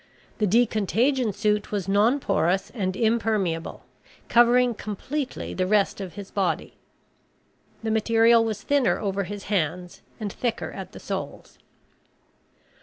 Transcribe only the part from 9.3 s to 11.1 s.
hands and thicker at the